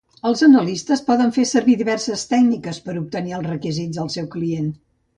[0.27, 4.79] Els analistes poden fer servir diverses tècniques per a obtenir els requisits del seu client.